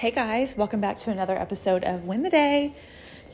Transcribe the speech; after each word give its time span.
Hey 0.00 0.12
guys, 0.12 0.56
welcome 0.56 0.80
back 0.80 0.96
to 1.00 1.10
another 1.10 1.36
episode 1.36 1.84
of 1.84 2.06
Win 2.06 2.22
the 2.22 2.30
Day. 2.30 2.74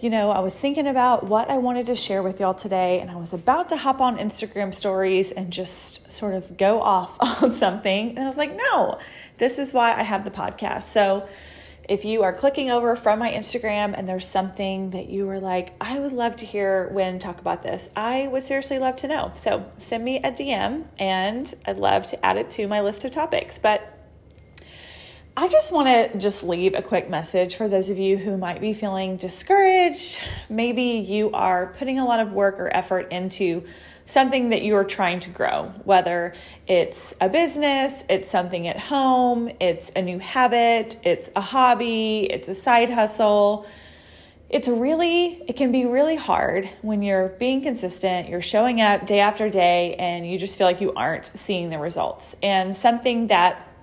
You 0.00 0.10
know, 0.10 0.32
I 0.32 0.40
was 0.40 0.58
thinking 0.58 0.88
about 0.88 1.24
what 1.24 1.48
I 1.48 1.58
wanted 1.58 1.86
to 1.86 1.94
share 1.94 2.24
with 2.24 2.40
y'all 2.40 2.54
today, 2.54 2.98
and 2.98 3.08
I 3.08 3.14
was 3.14 3.32
about 3.32 3.68
to 3.68 3.76
hop 3.76 4.00
on 4.00 4.18
Instagram 4.18 4.74
stories 4.74 5.30
and 5.30 5.52
just 5.52 6.10
sort 6.10 6.34
of 6.34 6.56
go 6.56 6.82
off 6.82 7.18
on 7.40 7.52
something. 7.52 8.08
And 8.08 8.18
I 8.18 8.26
was 8.26 8.36
like, 8.36 8.56
no, 8.56 8.98
this 9.38 9.60
is 9.60 9.72
why 9.72 9.96
I 9.96 10.02
have 10.02 10.24
the 10.24 10.30
podcast. 10.32 10.82
So 10.82 11.28
if 11.88 12.04
you 12.04 12.24
are 12.24 12.32
clicking 12.32 12.68
over 12.68 12.96
from 12.96 13.20
my 13.20 13.30
Instagram 13.30 13.94
and 13.96 14.08
there's 14.08 14.26
something 14.26 14.90
that 14.90 15.08
you 15.08 15.24
were 15.24 15.38
like, 15.38 15.72
I 15.80 16.00
would 16.00 16.12
love 16.12 16.34
to 16.34 16.46
hear 16.46 16.88
Win 16.88 17.20
talk 17.20 17.38
about 17.38 17.62
this, 17.62 17.90
I 17.94 18.26
would 18.26 18.42
seriously 18.42 18.80
love 18.80 18.96
to 18.96 19.06
know. 19.06 19.30
So 19.36 19.70
send 19.78 20.04
me 20.04 20.16
a 20.16 20.32
DM 20.32 20.88
and 20.98 21.54
I'd 21.64 21.78
love 21.78 22.08
to 22.08 22.26
add 22.26 22.36
it 22.36 22.50
to 22.50 22.66
my 22.66 22.80
list 22.80 23.04
of 23.04 23.12
topics. 23.12 23.60
But 23.60 23.95
I 25.38 25.48
just 25.48 25.70
want 25.70 25.86
to 25.86 26.18
just 26.18 26.42
leave 26.42 26.72
a 26.72 26.80
quick 26.80 27.10
message 27.10 27.56
for 27.56 27.68
those 27.68 27.90
of 27.90 27.98
you 27.98 28.16
who 28.16 28.38
might 28.38 28.58
be 28.58 28.72
feeling 28.72 29.18
discouraged. 29.18 30.18
Maybe 30.48 30.82
you 30.82 31.30
are 31.32 31.74
putting 31.78 31.98
a 31.98 32.06
lot 32.06 32.20
of 32.20 32.32
work 32.32 32.58
or 32.58 32.74
effort 32.74 33.12
into 33.12 33.62
something 34.06 34.48
that 34.48 34.62
you 34.62 34.74
are 34.76 34.84
trying 34.84 35.20
to 35.20 35.28
grow, 35.28 35.74
whether 35.84 36.32
it's 36.66 37.12
a 37.20 37.28
business, 37.28 38.02
it's 38.08 38.30
something 38.30 38.66
at 38.66 38.78
home, 38.78 39.50
it's 39.60 39.90
a 39.94 40.00
new 40.00 40.18
habit, 40.18 40.96
it's 41.04 41.28
a 41.36 41.42
hobby, 41.42 42.26
it's 42.30 42.48
a 42.48 42.54
side 42.54 42.88
hustle. 42.88 43.66
It's 44.48 44.68
really, 44.68 45.42
it 45.46 45.56
can 45.56 45.70
be 45.70 45.84
really 45.84 46.16
hard 46.16 46.66
when 46.80 47.02
you're 47.02 47.28
being 47.28 47.60
consistent, 47.60 48.30
you're 48.30 48.40
showing 48.40 48.80
up 48.80 49.06
day 49.06 49.20
after 49.20 49.50
day, 49.50 49.96
and 49.96 50.26
you 50.26 50.38
just 50.38 50.56
feel 50.56 50.66
like 50.66 50.80
you 50.80 50.94
aren't 50.94 51.30
seeing 51.34 51.68
the 51.68 51.78
results. 51.78 52.34
And 52.42 52.74
something 52.74 53.26
that 53.26 53.74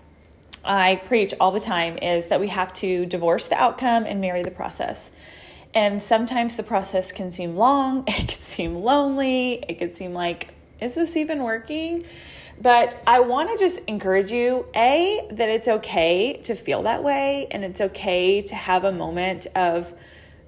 I 0.63 1.01
preach 1.07 1.33
all 1.39 1.51
the 1.51 1.59
time 1.59 1.97
is 1.97 2.27
that 2.27 2.39
we 2.39 2.47
have 2.47 2.73
to 2.73 3.05
divorce 3.05 3.47
the 3.47 3.55
outcome 3.55 4.05
and 4.05 4.21
marry 4.21 4.43
the 4.43 4.51
process. 4.51 5.11
And 5.73 6.01
sometimes 6.01 6.55
the 6.55 6.63
process 6.63 7.11
can 7.11 7.31
seem 7.31 7.55
long, 7.55 8.03
it 8.07 8.27
can 8.27 8.39
seem 8.39 8.75
lonely, 8.75 9.63
it 9.67 9.79
can 9.79 9.93
seem 9.93 10.13
like, 10.13 10.49
is 10.79 10.95
this 10.95 11.15
even 11.15 11.43
working? 11.43 12.05
But 12.61 13.01
I 13.07 13.19
want 13.19 13.49
to 13.49 13.57
just 13.57 13.79
encourage 13.87 14.31
you 14.31 14.67
A, 14.75 15.27
that 15.31 15.49
it's 15.49 15.67
okay 15.67 16.39
to 16.43 16.55
feel 16.55 16.83
that 16.83 17.03
way, 17.03 17.47
and 17.49 17.65
it's 17.65 17.81
okay 17.81 18.41
to 18.43 18.55
have 18.55 18.83
a 18.83 18.91
moment 18.91 19.47
of 19.55 19.93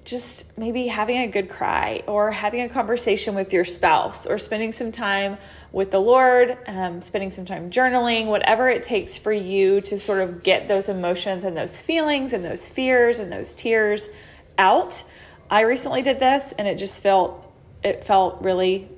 just 0.06 0.56
maybe 0.56 0.86
having 0.86 1.18
a 1.18 1.26
good 1.26 1.50
cry 1.50 2.02
or 2.06 2.30
having 2.30 2.60
a 2.60 2.68
conversation 2.68 3.34
with 3.34 3.52
your 3.52 3.64
spouse 3.64 4.26
or 4.26 4.38
spending 4.38 4.72
some 4.72 4.92
time 4.92 5.36
with 5.72 5.90
the 5.90 6.00
Lord, 6.00 6.56
um, 6.66 7.02
spending 7.02 7.30
some 7.30 7.44
time 7.44 7.70
journaling, 7.70 8.26
whatever 8.26 8.68
it 8.68 8.82
takes 8.82 9.18
for 9.18 9.32
you 9.32 9.80
to 9.82 9.98
sort 9.98 10.20
of 10.20 10.42
get 10.42 10.68
those 10.68 10.88
emotions 10.88 11.44
and 11.44 11.56
those 11.56 11.82
feelings 11.82 12.32
and 12.32 12.44
those 12.44 12.68
fears 12.68 13.18
and 13.18 13.30
those 13.32 13.52
tears 13.52 14.08
out. 14.56 15.02
I 15.50 15.62
recently 15.62 16.02
did 16.02 16.18
this 16.18 16.52
and 16.52 16.66
it 16.66 16.76
just 16.76 17.02
felt 17.02 17.42
it 17.82 18.04
felt 18.04 18.42
really 18.42 18.88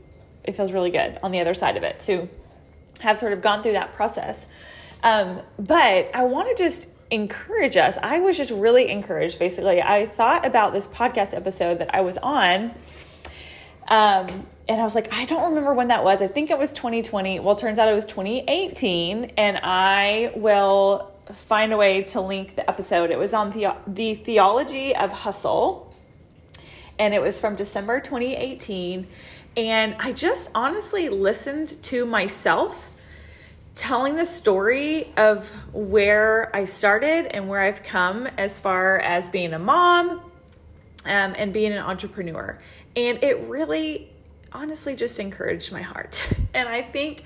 it 0.45 0.57
feels 0.57 0.73
really 0.73 0.91
good 0.91 1.19
on 1.23 1.33
the 1.33 1.41
other 1.41 1.53
side 1.53 1.77
of 1.77 1.83
it 1.83 2.01
to 2.01 2.29
have 3.01 3.19
sort 3.19 3.33
of 3.33 3.43
gone 3.43 3.63
through 3.63 3.73
that 3.73 3.95
process. 3.95 4.47
Um, 5.03 5.41
but 5.59 6.11
I 6.15 6.25
want 6.25 6.57
to 6.57 6.63
just 6.63 6.89
encourage 7.11 7.77
us. 7.77 7.97
I 8.03 8.21
was 8.21 8.37
just 8.37 8.51
really 8.51 8.89
encouraged 8.89 9.39
basically. 9.39 9.81
I 9.81 10.07
thought 10.07 10.47
about 10.47 10.73
this 10.73 10.87
podcast 10.87 11.35
episode 11.35 11.79
that 11.79 11.95
I 11.95 12.03
was 12.03 12.19
on 12.19 12.75
um, 13.89 14.47
and 14.69 14.81
I 14.81 14.85
was 14.85 14.95
like, 14.95 15.13
I 15.13 15.25
don't 15.25 15.49
remember 15.49 15.73
when 15.73 15.89
that 15.89 16.05
was. 16.05 16.21
I 16.21 16.29
think 16.29 16.51
it 16.51 16.59
was 16.59 16.73
2020. 16.75 17.41
Well, 17.41 17.57
turns 17.57 17.79
out 17.79 17.89
it 17.89 17.95
was 17.95 18.05
2018. 18.05 19.33
And 19.37 19.59
I 19.63 20.33
will 20.37 21.11
find 21.33 21.73
a 21.73 21.77
way 21.77 22.03
to 22.03 22.21
link 22.21 22.55
the 22.55 22.69
episode. 22.69 23.11
It 23.11 23.19
was 23.19 23.33
on 23.33 23.51
the, 23.51 23.75
the 23.87 24.15
theology 24.15 24.95
of 24.95 25.11
hustle. 25.11 25.95
And 26.99 27.15
it 27.15 27.23
was 27.23 27.41
from 27.41 27.57
December 27.57 28.01
2018. 28.01 29.07
And 29.57 29.97
I 29.99 30.13
just 30.13 30.51
honestly 30.55 31.09
listened 31.09 31.83
to 31.85 32.05
myself 32.05 32.88
telling 33.79 34.17
the 34.17 34.27
story 34.27 35.07
of 35.17 35.49
where 35.73 36.55
I 36.55 36.65
started 36.65 37.27
and 37.27 37.49
where 37.49 37.61
I've 37.61 37.85
come 37.85 38.27
as 38.37 38.59
far 38.59 38.99
as 38.99 39.29
being 39.29 39.55
a 39.55 39.59
mom 39.59 40.11
um, 40.11 40.21
and 41.05 41.53
being 41.53 41.73
an 41.73 41.79
entrepreneur. 41.79 42.59
And 42.97 43.23
it 43.23 43.39
really, 43.43 44.11
honestly, 44.53 44.97
just 44.97 45.21
encouraged 45.21 45.73
my 45.73 45.83
heart. 45.83 46.27
And 46.55 46.69
I 46.69 46.83
think 46.83 47.23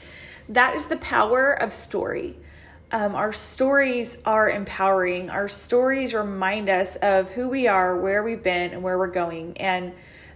that 0.50 0.74
is 0.74 0.86
the 0.86 0.98
power 0.98 1.52
of 1.52 1.72
story. 1.72 2.36
Um, 2.90 3.14
our 3.14 3.32
stories 3.32 4.19
are 4.26 4.50
empowering. 4.50 5.30
Our 5.30 5.48
stories 5.48 6.12
remind 6.12 6.69
us 6.69 6.96
of 6.96 7.30
who 7.30 7.48
we 7.48 7.66
are, 7.66 7.96
where 7.96 8.22
we've 8.22 8.42
been, 8.42 8.72
and 8.72 8.82
where 8.82 8.98
we're 8.98 9.06
going. 9.06 9.56
And 9.56 9.94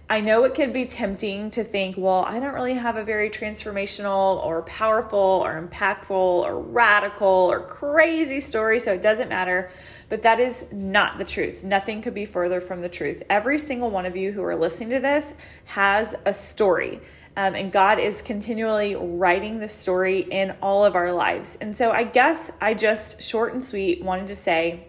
I 0.09 0.21
know 0.21 0.45
it 0.45 0.53
can 0.53 0.71
be 0.71 0.85
tempting 0.85 1.51
to 1.51 1.65
think, 1.65 1.97
well, 1.97 2.23
I 2.25 2.39
don't 2.39 2.53
really 2.53 2.75
have 2.75 2.95
a 2.95 3.03
very 3.03 3.29
transformational 3.29 4.41
or 4.45 4.61
powerful 4.61 5.19
or 5.19 5.61
impactful 5.61 6.11
or 6.11 6.61
radical 6.61 7.27
or 7.27 7.59
crazy 7.59 8.39
story, 8.39 8.79
so 8.79 8.93
it 8.93 9.01
doesn't 9.01 9.27
matter. 9.27 9.69
But 10.07 10.21
that 10.21 10.39
is 10.39 10.65
not 10.71 11.17
the 11.17 11.25
truth. 11.25 11.65
Nothing 11.65 12.01
could 12.01 12.13
be 12.13 12.23
further 12.23 12.61
from 12.61 12.81
the 12.81 12.87
truth. 12.87 13.21
Every 13.29 13.59
single 13.59 13.89
one 13.89 14.05
of 14.05 14.15
you 14.15 14.31
who 14.31 14.43
are 14.43 14.55
listening 14.55 14.91
to 14.91 14.99
this 15.01 15.33
has 15.65 16.15
a 16.25 16.33
story. 16.33 17.01
Um, 17.35 17.53
and 17.53 17.69
God 17.69 17.99
is 17.99 18.21
continually 18.21 18.95
writing 18.95 19.59
the 19.59 19.67
story 19.67 20.21
in 20.21 20.55
all 20.61 20.85
of 20.85 20.95
our 20.95 21.11
lives. 21.11 21.57
And 21.59 21.75
so 21.75 21.91
I 21.91 22.03
guess 22.03 22.49
I 22.61 22.73
just, 22.73 23.21
short 23.21 23.53
and 23.53 23.63
sweet, 23.63 24.01
wanted 24.01 24.27
to 24.27 24.35
say 24.35 24.87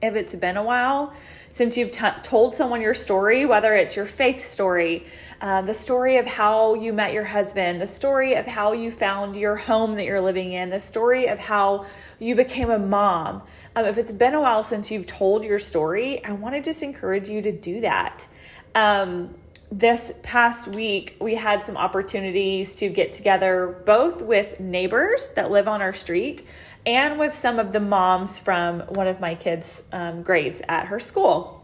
if 0.00 0.14
it's 0.14 0.34
been 0.34 0.56
a 0.56 0.62
while, 0.62 1.12
since 1.50 1.76
you've 1.76 1.90
t- 1.90 2.06
told 2.22 2.54
someone 2.54 2.80
your 2.80 2.94
story, 2.94 3.46
whether 3.46 3.74
it's 3.74 3.96
your 3.96 4.06
faith 4.06 4.44
story, 4.44 5.06
um, 5.40 5.66
the 5.66 5.74
story 5.74 6.18
of 6.18 6.26
how 6.26 6.74
you 6.74 6.92
met 6.92 7.12
your 7.12 7.24
husband, 7.24 7.80
the 7.80 7.86
story 7.86 8.34
of 8.34 8.46
how 8.46 8.72
you 8.72 8.90
found 8.90 9.36
your 9.36 9.56
home 9.56 9.94
that 9.96 10.04
you're 10.04 10.20
living 10.20 10.52
in, 10.52 10.70
the 10.70 10.80
story 10.80 11.26
of 11.26 11.38
how 11.38 11.86
you 12.18 12.34
became 12.34 12.70
a 12.70 12.78
mom. 12.78 13.42
Um, 13.74 13.84
if 13.86 13.98
it's 13.98 14.12
been 14.12 14.34
a 14.34 14.40
while 14.40 14.64
since 14.64 14.90
you've 14.90 15.06
told 15.06 15.44
your 15.44 15.58
story, 15.58 16.24
I 16.24 16.32
want 16.32 16.54
to 16.54 16.60
just 16.60 16.82
encourage 16.82 17.28
you 17.28 17.42
to 17.42 17.52
do 17.52 17.80
that. 17.80 18.26
Um, 18.74 19.34
this 19.70 20.12
past 20.22 20.68
week, 20.68 21.16
we 21.20 21.34
had 21.34 21.64
some 21.64 21.76
opportunities 21.76 22.74
to 22.76 22.88
get 22.88 23.12
together 23.12 23.82
both 23.84 24.22
with 24.22 24.60
neighbors 24.60 25.28
that 25.36 25.50
live 25.50 25.68
on 25.68 25.82
our 25.82 25.92
street 25.92 26.42
and 26.86 27.18
with 27.18 27.34
some 27.34 27.58
of 27.58 27.72
the 27.72 27.80
moms 27.80 28.38
from 28.38 28.80
one 28.80 29.06
of 29.06 29.20
my 29.20 29.34
kids' 29.34 29.82
um, 29.92 30.22
grades 30.22 30.62
at 30.68 30.86
her 30.86 30.98
school. 30.98 31.54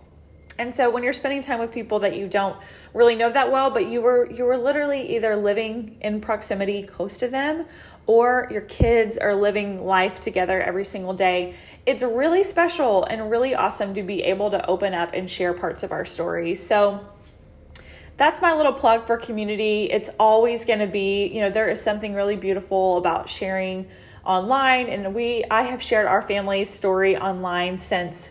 And 0.59 0.72
so 0.72 0.91
when 0.91 1.03
you're 1.03 1.14
spending 1.14 1.41
time 1.41 1.59
with 1.59 1.72
people 1.72 1.98
that 2.00 2.16
you 2.16 2.28
don't 2.28 2.56
really 2.93 3.16
know 3.16 3.32
that 3.32 3.50
well, 3.50 3.70
but 3.70 3.88
you 3.88 4.00
were 4.00 4.31
you 4.31 4.44
were 4.44 4.56
literally 4.56 5.16
either 5.16 5.34
living 5.34 5.97
in 6.00 6.20
proximity 6.20 6.84
close 6.84 7.16
to 7.16 7.28
them 7.28 7.66
or 8.06 8.47
your 8.50 8.60
kids 8.62 9.16
are 9.16 9.34
living 9.34 9.84
life 9.84 10.20
together 10.20 10.60
every 10.60 10.84
single 10.84 11.14
day, 11.14 11.54
it's 11.87 12.03
really 12.03 12.44
special 12.44 13.04
and 13.04 13.31
really 13.31 13.54
awesome 13.54 13.94
to 13.94 14.03
be 14.03 14.22
able 14.22 14.50
to 14.50 14.64
open 14.69 14.94
up 14.94 15.12
and 15.14 15.28
share 15.28 15.54
parts 15.54 15.82
of 15.82 15.91
our 15.91 16.04
stories. 16.04 16.64
So 16.64 17.00
that's 18.16 18.41
my 18.41 18.54
little 18.54 18.72
plug 18.72 19.06
for 19.06 19.16
community. 19.16 19.84
It's 19.84 20.10
always 20.19 20.64
going 20.64 20.78
to 20.78 20.86
be, 20.86 21.26
you 21.26 21.41
know, 21.41 21.50
there 21.50 21.69
is 21.69 21.80
something 21.80 22.14
really 22.14 22.36
beautiful 22.36 22.97
about 22.97 23.28
sharing 23.28 23.88
online 24.25 24.88
and 24.88 25.14
we 25.14 25.44
I 25.50 25.62
have 25.62 25.82
shared 25.82 26.06
our 26.06 26.22
family's 26.22 26.70
story 26.70 27.14
online 27.14 27.76
since 27.76 28.30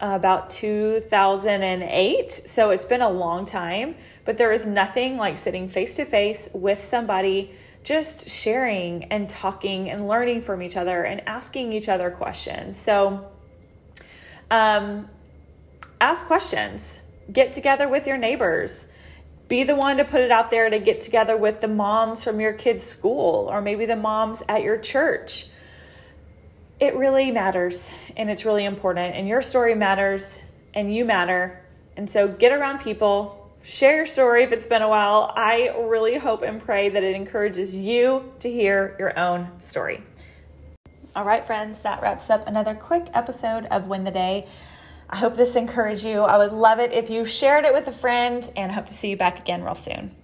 about 0.00 0.50
2008 0.50 2.32
so 2.32 2.70
it's 2.70 2.84
been 2.84 3.02
a 3.02 3.08
long 3.08 3.46
time 3.46 3.94
but 4.24 4.38
there 4.38 4.50
is 4.50 4.66
nothing 4.66 5.18
like 5.18 5.38
sitting 5.38 5.68
face 5.68 5.94
to 5.96 6.04
face 6.04 6.48
with 6.52 6.82
somebody 6.82 7.54
just 7.82 8.28
sharing 8.28 9.04
and 9.04 9.28
talking 9.28 9.88
and 9.90 10.06
learning 10.06 10.42
from 10.42 10.62
each 10.62 10.76
other 10.76 11.02
and 11.02 11.26
asking 11.26 11.72
each 11.72 11.88
other 11.88 12.10
questions. 12.10 12.76
So 12.76 13.30
um, 14.50 15.08
ask 16.00 16.26
questions. 16.26 17.00
Get 17.32 17.52
together 17.52 17.88
with 17.88 18.06
your 18.06 18.18
neighbors 18.18 18.86
be 19.50 19.64
the 19.64 19.74
one 19.74 19.96
to 19.96 20.04
put 20.04 20.20
it 20.20 20.30
out 20.30 20.48
there 20.48 20.70
to 20.70 20.78
get 20.78 21.00
together 21.00 21.36
with 21.36 21.60
the 21.60 21.66
moms 21.66 22.22
from 22.22 22.40
your 22.40 22.52
kids' 22.52 22.84
school 22.84 23.48
or 23.50 23.60
maybe 23.60 23.84
the 23.84 23.96
moms 23.96 24.44
at 24.48 24.62
your 24.62 24.78
church. 24.78 25.48
It 26.78 26.94
really 26.94 27.32
matters 27.32 27.90
and 28.16 28.30
it's 28.30 28.44
really 28.44 28.64
important, 28.64 29.16
and 29.16 29.26
your 29.28 29.42
story 29.42 29.74
matters 29.74 30.40
and 30.72 30.94
you 30.94 31.04
matter. 31.04 31.60
And 31.96 32.08
so 32.08 32.28
get 32.28 32.52
around 32.52 32.78
people, 32.78 33.52
share 33.62 33.96
your 33.96 34.06
story 34.06 34.44
if 34.44 34.52
it's 34.52 34.66
been 34.66 34.82
a 34.82 34.88
while. 34.88 35.32
I 35.34 35.74
really 35.76 36.16
hope 36.16 36.42
and 36.42 36.62
pray 36.62 36.88
that 36.88 37.02
it 37.02 37.16
encourages 37.16 37.74
you 37.74 38.32
to 38.38 38.48
hear 38.48 38.94
your 39.00 39.18
own 39.18 39.60
story. 39.60 40.04
All 41.16 41.24
right, 41.24 41.44
friends, 41.44 41.80
that 41.80 42.00
wraps 42.00 42.30
up 42.30 42.46
another 42.46 42.74
quick 42.74 43.08
episode 43.14 43.66
of 43.66 43.88
Win 43.88 44.04
the 44.04 44.12
Day. 44.12 44.46
I 45.12 45.16
hope 45.16 45.36
this 45.36 45.56
encouraged 45.56 46.04
you. 46.04 46.20
I 46.20 46.38
would 46.38 46.52
love 46.52 46.78
it 46.78 46.92
if 46.92 47.10
you 47.10 47.24
shared 47.24 47.64
it 47.64 47.72
with 47.72 47.88
a 47.88 47.92
friend, 47.92 48.48
and 48.56 48.70
I 48.70 48.74
hope 48.76 48.86
to 48.86 48.94
see 48.94 49.10
you 49.10 49.16
back 49.16 49.40
again 49.40 49.64
real 49.64 49.74
soon. 49.74 50.14